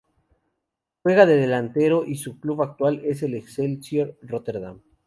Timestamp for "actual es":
2.63-3.21